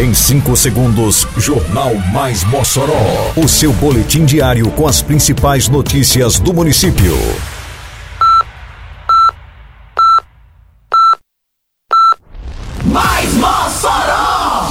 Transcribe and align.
Em 0.00 0.14
5 0.14 0.56
segundos, 0.56 1.26
Jornal 1.36 1.94
Mais 2.10 2.42
Mossoró. 2.44 3.34
O 3.36 3.46
seu 3.46 3.70
boletim 3.70 4.24
diário 4.24 4.70
com 4.70 4.88
as 4.88 5.02
principais 5.02 5.68
notícias 5.68 6.40
do 6.40 6.54
município. 6.54 7.14
Mais 12.82 13.34
Mossoró! 13.34 14.70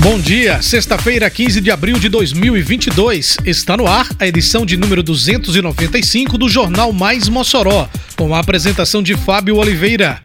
Bom 0.00 0.18
dia, 0.18 0.60
sexta-feira, 0.60 1.30
15 1.30 1.60
de 1.60 1.70
abril 1.70 1.96
de 1.96 2.08
2022. 2.08 3.36
Está 3.46 3.76
no 3.76 3.86
ar 3.86 4.08
a 4.18 4.26
edição 4.26 4.66
de 4.66 4.76
número 4.76 5.04
295 5.04 6.36
do 6.36 6.48
Jornal 6.48 6.92
Mais 6.92 7.28
Mossoró, 7.28 7.88
com 8.16 8.34
a 8.34 8.40
apresentação 8.40 9.04
de 9.04 9.16
Fábio 9.16 9.54
Oliveira. 9.54 10.20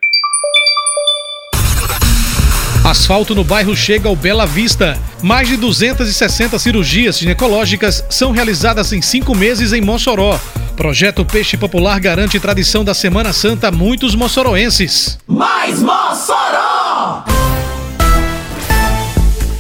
Asfalto 2.94 3.34
no 3.34 3.44
bairro 3.44 3.76
chega 3.76 4.08
ao 4.08 4.16
Bela 4.16 4.46
Vista. 4.46 5.00
Mais 5.24 5.48
de 5.48 5.58
260 5.58 6.60
cirurgias 6.60 7.18
ginecológicas 7.18 8.06
são 8.08 8.30
realizadas 8.30 8.94
em 8.94 9.02
cinco 9.02 9.36
meses 9.36 9.74
em 9.74 9.82
Mossoró. 9.82 10.40
Projeto 10.76 11.26
Peixe 11.26 11.58
Popular 11.58 12.00
garante 12.00 12.40
tradição 12.40 12.86
da 12.86 12.94
Semana 12.94 13.34
Santa 13.34 13.70
a 13.70 13.72
muitos 13.72 14.14
moçoroenses. 14.14 15.18
Mais 15.28 15.80
Mossoró! 15.80 17.33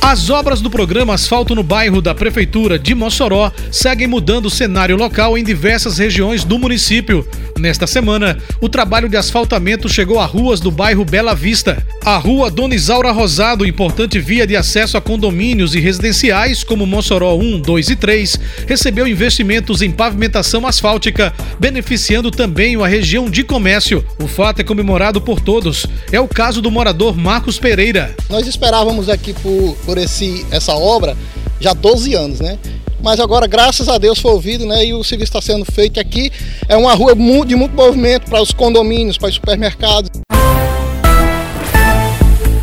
As 0.05 0.29
obras 0.29 0.59
do 0.59 0.69
programa 0.69 1.13
Asfalto 1.13 1.55
no 1.55 1.63
Bairro 1.63 2.01
da 2.01 2.13
Prefeitura 2.13 2.77
de 2.77 2.93
Mossoró 2.93 3.49
seguem 3.71 4.05
mudando 4.05 4.47
o 4.47 4.49
cenário 4.49 4.97
local 4.97 5.37
em 5.37 5.43
diversas 5.45 5.97
regiões 5.97 6.43
do 6.43 6.59
município. 6.59 7.25
Nesta 7.57 7.87
semana, 7.87 8.37
o 8.59 8.67
trabalho 8.67 9.07
de 9.07 9.15
asfaltamento 9.15 9.87
chegou 9.87 10.19
a 10.19 10.25
ruas 10.25 10.59
do 10.59 10.69
bairro 10.69 11.05
Bela 11.05 11.33
Vista. 11.33 11.81
A 12.03 12.17
rua 12.17 12.51
Dona 12.51 12.75
Isaura 12.75 13.11
Rosado, 13.11 13.65
importante 13.65 14.19
via 14.19 14.45
de 14.45 14.57
acesso 14.57 14.97
a 14.97 15.01
condomínios 15.01 15.73
e 15.73 15.79
residenciais 15.79 16.63
como 16.63 16.85
Mossoró 16.85 17.35
1, 17.37 17.61
2 17.61 17.89
e 17.91 17.95
3, 17.95 18.39
recebeu 18.67 19.07
investimentos 19.07 19.81
em 19.81 19.89
pavimentação 19.89 20.67
asfáltica, 20.67 21.33
beneficiando 21.57 22.29
também 22.29 22.75
a 22.75 22.87
região 22.87 23.29
de 23.29 23.43
comércio. 23.43 24.05
O 24.19 24.27
fato 24.27 24.59
é 24.59 24.63
comemorado 24.63 25.21
por 25.21 25.39
todos. 25.39 25.85
É 26.11 26.19
o 26.19 26.27
caso 26.27 26.61
do 26.61 26.69
morador 26.69 27.15
Marcos 27.15 27.57
Pereira. 27.57 28.13
Nós 28.29 28.45
esperávamos 28.45 29.07
aqui 29.07 29.31
por, 29.31 29.77
por 29.93 29.99
esse, 29.99 30.43
essa 30.49 30.73
obra 30.73 31.15
já 31.59 31.69
há 31.69 31.73
12 31.75 32.15
anos, 32.15 32.39
né? 32.39 32.57
Mas 33.03 33.19
agora, 33.19 33.45
graças 33.45 33.87
a 33.87 33.99
Deus, 33.99 34.17
foi 34.17 34.31
ouvido, 34.31 34.65
né? 34.65 34.83
E 34.83 34.91
o 34.91 35.03
serviço 35.03 35.29
está 35.29 35.41
sendo 35.41 35.63
feito 35.65 35.99
aqui. 35.99 36.31
É 36.67 36.75
uma 36.75 36.95
rua 36.95 37.13
de 37.13 37.55
muito 37.55 37.75
movimento 37.75 38.27
para 38.27 38.41
os 38.41 38.51
condomínios, 38.51 39.19
para 39.19 39.29
os 39.29 39.35
supermercados. 39.35 40.09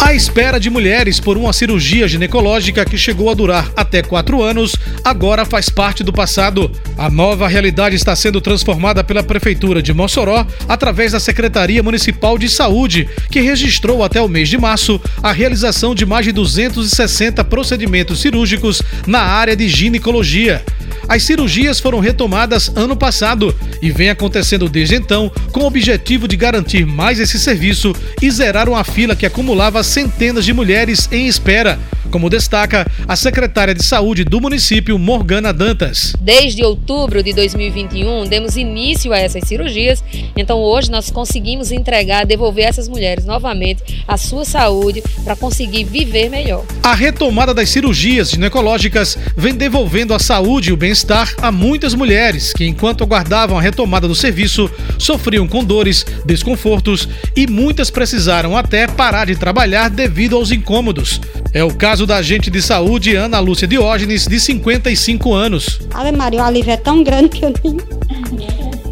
A 0.00 0.14
espera 0.14 0.58
de 0.58 0.70
mulheres 0.70 1.20
por 1.20 1.36
uma 1.36 1.52
cirurgia 1.52 2.08
ginecológica 2.08 2.86
que 2.86 2.96
chegou 2.96 3.30
a 3.30 3.34
durar 3.34 3.70
até 3.76 4.02
quatro 4.02 4.42
anos, 4.42 4.74
agora 5.04 5.44
faz 5.44 5.68
parte 5.68 6.02
do 6.02 6.10
passado. 6.12 6.72
A 6.96 7.10
nova 7.10 7.46
realidade 7.46 7.96
está 7.96 8.16
sendo 8.16 8.40
transformada 8.40 9.04
pela 9.04 9.22
Prefeitura 9.22 9.82
de 9.82 9.92
Mossoró 9.92 10.46
através 10.66 11.12
da 11.12 11.20
Secretaria 11.20 11.82
Municipal 11.82 12.38
de 12.38 12.48
Saúde, 12.48 13.08
que 13.30 13.40
registrou 13.40 14.02
até 14.02 14.20
o 14.22 14.28
mês 14.28 14.48
de 14.48 14.56
março 14.56 14.98
a 15.22 15.32
realização 15.32 15.94
de 15.94 16.06
mais 16.06 16.24
de 16.24 16.32
260 16.32 17.44
procedimentos 17.44 18.20
cirúrgicos 18.20 18.82
na 19.06 19.20
área 19.20 19.54
de 19.54 19.68
ginecologia. 19.68 20.64
As 21.10 21.24
cirurgias 21.24 21.80
foram 21.80 21.98
retomadas 21.98 22.70
ano 22.76 22.96
passado 22.96 23.52
e 23.82 23.90
vem 23.90 24.10
acontecendo 24.10 24.68
desde 24.68 24.94
então 24.94 25.28
com 25.50 25.62
o 25.62 25.66
objetivo 25.66 26.28
de 26.28 26.36
garantir 26.36 26.86
mais 26.86 27.18
esse 27.18 27.36
serviço 27.36 27.92
e 28.22 28.30
zerar 28.30 28.68
uma 28.68 28.84
fila 28.84 29.16
que 29.16 29.26
acumulava 29.26 29.82
centenas 29.82 30.44
de 30.44 30.52
mulheres 30.52 31.08
em 31.10 31.26
espera 31.26 31.80
como 32.10 32.30
destaca 32.30 32.86
a 33.06 33.16
secretária 33.16 33.74
de 33.74 33.84
Saúde 33.84 34.24
do 34.24 34.40
município, 34.40 34.98
Morgana 34.98 35.52
Dantas. 35.52 36.14
Desde 36.20 36.64
outubro 36.64 37.22
de 37.22 37.32
2021, 37.32 38.28
demos 38.28 38.56
início 38.56 39.12
a 39.12 39.18
essas 39.18 39.46
cirurgias, 39.46 40.02
então 40.36 40.58
hoje 40.58 40.90
nós 40.90 41.10
conseguimos 41.10 41.72
entregar, 41.72 42.26
devolver 42.26 42.64
essas 42.64 42.88
mulheres 42.88 43.24
novamente 43.24 44.04
a 44.06 44.16
sua 44.16 44.44
saúde 44.44 45.02
para 45.24 45.36
conseguir 45.36 45.84
viver 45.84 46.28
melhor. 46.28 46.64
A 46.82 46.94
retomada 46.94 47.52
das 47.52 47.68
cirurgias 47.68 48.30
ginecológicas 48.30 49.18
vem 49.36 49.54
devolvendo 49.54 50.14
a 50.14 50.18
saúde 50.18 50.70
e 50.70 50.72
o 50.72 50.76
bem-estar 50.76 51.34
a 51.40 51.52
muitas 51.52 51.94
mulheres 51.94 52.52
que, 52.52 52.64
enquanto 52.64 53.04
aguardavam 53.04 53.58
a 53.58 53.62
retomada 53.62 54.08
do 54.08 54.14
serviço, 54.14 54.70
sofriam 54.98 55.46
com 55.46 55.64
dores, 55.64 56.04
desconfortos 56.24 57.08
e 57.36 57.46
muitas 57.46 57.90
precisaram 57.90 58.56
até 58.56 58.86
parar 58.86 59.26
de 59.26 59.36
trabalhar 59.36 59.88
devido 59.88 60.36
aos 60.36 60.50
incômodos. 60.50 61.20
É 61.52 61.64
o 61.64 61.74
caso 61.74 61.89
da 61.90 62.18
agente 62.18 62.50
de 62.50 62.62
saúde 62.62 63.16
Ana 63.16 63.40
Lúcia 63.40 63.66
Diógenes, 63.66 64.24
de 64.24 64.38
55 64.38 65.34
anos. 65.34 65.80
Ave 65.92 66.12
Maria, 66.12 66.40
o 66.40 66.44
alívio 66.44 66.70
é 66.70 66.76
tão 66.76 67.02
grande 67.02 67.30
que 67.30 67.44
eu 67.44 67.52
nem, 67.64 67.76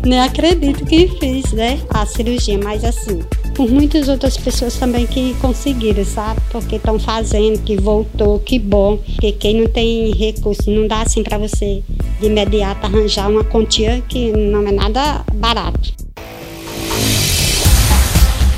nem 0.04 0.20
acredito 0.20 0.84
que 0.84 1.06
fiz, 1.20 1.52
né? 1.52 1.78
A 1.90 2.04
cirurgia, 2.04 2.58
mas 2.58 2.82
assim, 2.82 3.20
por 3.54 3.70
muitas 3.70 4.08
outras 4.08 4.36
pessoas 4.36 4.74
também 4.74 5.06
que 5.06 5.32
conseguiram, 5.40 6.04
sabe? 6.04 6.40
Porque 6.50 6.74
estão 6.74 6.98
fazendo, 6.98 7.62
que 7.62 7.76
voltou, 7.76 8.40
que 8.40 8.58
bom. 8.58 8.96
Porque 8.96 9.30
quem 9.30 9.60
não 9.60 9.68
tem 9.68 10.12
recurso, 10.12 10.68
não 10.68 10.88
dá 10.88 11.02
assim 11.02 11.22
para 11.22 11.38
você 11.38 11.80
de 12.20 12.26
imediato 12.26 12.84
arranjar 12.84 13.30
uma 13.30 13.44
quantia 13.44 14.02
que 14.08 14.32
não 14.32 14.66
é 14.66 14.72
nada 14.72 15.24
barato. 15.34 16.07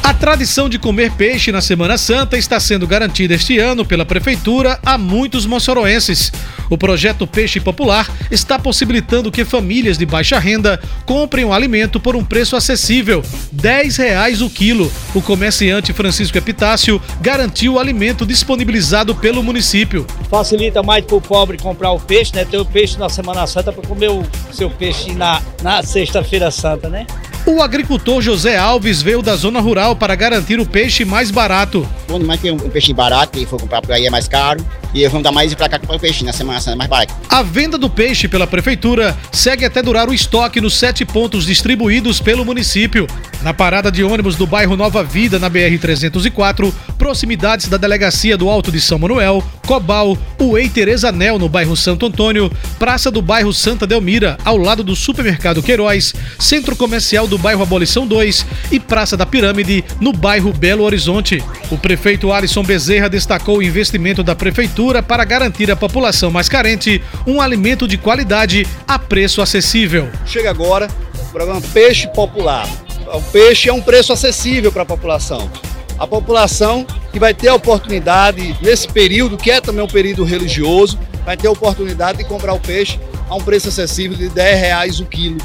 A 0.02 0.14
tradição 0.14 0.68
de 0.68 0.78
comer 0.78 1.12
peixe 1.12 1.52
na 1.52 1.60
Semana 1.60 1.98
Santa 1.98 2.38
está 2.38 2.58
sendo 2.58 2.86
garantida 2.86 3.34
este 3.34 3.58
ano 3.58 3.84
pela 3.84 4.06
Prefeitura 4.06 4.78
a 4.84 4.96
muitos 4.96 5.44
moçoroenses. 5.44 6.32
O 6.70 6.78
projeto 6.78 7.26
Peixe 7.26 7.60
Popular 7.60 8.08
está 8.30 8.58
possibilitando 8.58 9.30
que 9.30 9.44
famílias 9.44 9.98
de 9.98 10.06
baixa 10.06 10.38
renda 10.38 10.80
comprem 11.04 11.44
o 11.44 11.52
alimento 11.52 12.00
por 12.00 12.16
um 12.16 12.24
preço 12.24 12.56
acessível, 12.56 13.20
R$ 13.20 13.26
10 13.52 14.40
o 14.40 14.48
quilo. 14.48 14.90
O 15.14 15.20
comerciante 15.20 15.92
Francisco 15.92 16.38
Epitácio 16.38 17.00
garantiu 17.20 17.74
o 17.74 17.78
alimento 17.78 18.24
disponibilizado 18.24 19.14
pelo 19.14 19.42
município. 19.42 20.06
Facilita 20.30 20.82
mais 20.82 21.04
para 21.04 21.16
o 21.16 21.20
pobre 21.20 21.58
comprar 21.58 21.90
o 21.90 22.00
peixe, 22.00 22.34
né? 22.34 22.44
Ter 22.44 22.58
o 22.58 22.64
peixe 22.64 22.98
na 22.98 23.08
Semana 23.08 23.46
Santa 23.46 23.72
para 23.72 23.86
comer 23.86 24.10
o 24.10 24.24
seu 24.52 24.70
peixe 24.70 25.12
na, 25.12 25.42
na 25.62 25.82
Sexta-feira 25.82 26.50
Santa, 26.50 26.88
né? 26.88 27.06
O 27.46 27.62
agricultor 27.62 28.20
José 28.20 28.56
Alves 28.56 29.00
veio 29.00 29.22
da 29.22 29.34
zona 29.34 29.60
rural 29.60 29.96
para 29.96 30.14
garantir 30.14 30.60
o 30.60 30.66
peixe 30.66 31.04
mais 31.04 31.30
barato. 31.30 31.88
Onde 32.08 32.24
mais 32.24 32.40
tem 32.40 32.50
um 32.50 32.58
peixe 32.58 32.92
barato, 32.92 33.38
e 33.38 33.46
for 33.46 33.58
comprar 33.58 33.80
por 33.80 33.92
aí 33.92 34.06
é 34.06 34.10
mais 34.10 34.28
caro, 34.28 34.64
e 34.94 35.06
vamos 35.08 35.24
dar 35.24 35.32
mais 35.32 35.52
para 35.54 35.68
cá 35.68 35.78
para 35.78 35.96
o 35.96 35.98
peixe 35.98 36.22
na 36.24 36.32
semana 36.32 36.60
é 36.66 36.74
mais 36.74 36.90
barato. 36.90 37.14
A 37.28 37.42
venda 37.42 37.78
do 37.78 37.88
peixe 37.88 38.28
pela 38.28 38.46
prefeitura 38.46 39.16
segue 39.32 39.64
até 39.64 39.82
durar 39.82 40.08
o 40.08 40.14
estoque 40.14 40.60
nos 40.60 40.78
sete 40.78 41.04
pontos 41.04 41.46
distribuídos 41.46 42.20
pelo 42.20 42.44
município. 42.44 43.06
Na 43.42 43.54
parada 43.54 43.90
de 43.90 44.04
ônibus 44.04 44.36
do 44.36 44.46
bairro 44.46 44.76
Nova 44.76 45.02
Vida, 45.02 45.38
na 45.38 45.48
BR-304, 45.48 46.70
proximidades 46.98 47.68
da 47.68 47.78
delegacia 47.78 48.36
do 48.36 48.50
Alto 48.50 48.70
de 48.70 48.78
São 48.78 48.98
Manuel, 48.98 49.42
Cobal, 49.66 50.18
Uei 50.38 50.68
Tereza 50.68 51.10
Nel, 51.10 51.38
no 51.38 51.48
bairro 51.48 51.74
Santo 51.74 52.04
Antônio, 52.04 52.52
Praça 52.78 53.10
do 53.10 53.22
bairro 53.22 53.50
Santa 53.50 53.86
Delmira, 53.86 54.36
ao 54.44 54.58
lado 54.58 54.84
do 54.84 54.94
Supermercado 54.94 55.62
Queiroz, 55.62 56.14
Centro 56.38 56.76
Comercial 56.76 57.26
do 57.26 57.38
bairro 57.38 57.62
Abolição 57.62 58.06
2 58.06 58.44
e 58.70 58.78
Praça 58.78 59.16
da 59.16 59.24
Pirâmide, 59.24 59.82
no 60.02 60.12
bairro 60.12 60.52
Belo 60.52 60.84
Horizonte. 60.84 61.42
O 61.70 61.78
prefeito 61.78 62.30
Alisson 62.30 62.62
Bezerra 62.62 63.08
destacou 63.08 63.58
o 63.58 63.62
investimento 63.62 64.22
da 64.22 64.34
prefeitura 64.34 65.02
para 65.02 65.24
garantir 65.24 65.70
à 65.70 65.76
população 65.76 66.30
mais 66.30 66.48
carente 66.48 67.02
um 67.26 67.40
alimento 67.40 67.88
de 67.88 67.96
qualidade 67.96 68.66
a 68.86 68.98
preço 68.98 69.40
acessível. 69.40 70.10
Chega 70.26 70.50
agora 70.50 70.88
o 71.18 71.32
programa 71.32 71.62
Peixe 71.72 72.06
Popular. 72.08 72.68
O 73.06 73.22
peixe 73.32 73.68
é 73.68 73.72
um 73.72 73.80
preço 73.80 74.12
acessível 74.12 74.70
para 74.70 74.82
a 74.82 74.86
população. 74.86 75.50
A 75.98 76.06
população 76.06 76.86
que 77.12 77.18
vai 77.18 77.34
ter 77.34 77.48
a 77.48 77.54
oportunidade, 77.54 78.56
nesse 78.62 78.88
período, 78.88 79.36
que 79.36 79.50
é 79.50 79.60
também 79.60 79.84
um 79.84 79.88
período 79.88 80.24
religioso, 80.24 80.98
vai 81.24 81.36
ter 81.36 81.48
a 81.48 81.50
oportunidade 81.50 82.18
de 82.18 82.24
comprar 82.24 82.54
o 82.54 82.60
peixe 82.60 82.98
a 83.28 83.34
um 83.34 83.40
preço 83.40 83.68
acessível 83.68 84.16
de 84.16 84.28
10 84.28 84.60
reais 84.60 85.00
o 85.00 85.04
quilo. 85.04 85.38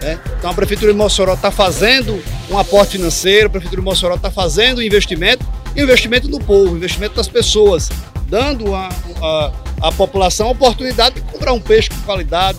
Né? 0.00 0.18
Então 0.38 0.50
a 0.50 0.54
Prefeitura 0.54 0.92
de 0.92 0.98
Mossoró 0.98 1.34
está 1.34 1.50
fazendo 1.50 2.22
um 2.50 2.58
aporte 2.58 2.92
financeiro, 2.92 3.46
a 3.46 3.50
Prefeitura 3.50 3.80
de 3.80 3.84
Mossoró 3.84 4.16
está 4.16 4.30
fazendo 4.30 4.78
um 4.78 4.82
investimento, 4.82 5.46
e 5.74 5.80
investimento 5.80 6.28
no 6.28 6.38
povo, 6.38 6.76
investimento 6.76 7.14
das 7.14 7.28
pessoas, 7.28 7.88
dando 8.28 8.74
à 8.74 9.92
população 9.96 10.48
a 10.48 10.50
oportunidade 10.50 11.14
de 11.14 11.20
comprar 11.22 11.52
um 11.52 11.60
peixe 11.60 11.88
com 11.88 12.00
qualidade. 12.02 12.58